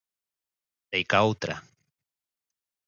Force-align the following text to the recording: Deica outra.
Deica 0.91 1.17
outra. 1.29 1.55